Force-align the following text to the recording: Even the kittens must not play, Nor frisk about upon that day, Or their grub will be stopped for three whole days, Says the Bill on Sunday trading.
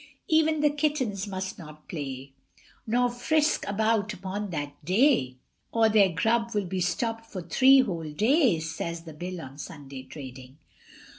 Even 0.27 0.61
the 0.61 0.71
kittens 0.71 1.27
must 1.27 1.59
not 1.59 1.87
play, 1.87 2.33
Nor 2.87 3.11
frisk 3.11 3.67
about 3.67 4.11
upon 4.15 4.49
that 4.49 4.83
day, 4.83 5.35
Or 5.71 5.89
their 5.89 6.09
grub 6.09 6.55
will 6.55 6.65
be 6.65 6.81
stopped 6.81 7.27
for 7.27 7.43
three 7.43 7.81
whole 7.81 8.09
days, 8.11 8.71
Says 8.73 9.03
the 9.03 9.13
Bill 9.13 9.39
on 9.39 9.59
Sunday 9.59 10.01
trading. 10.01 10.57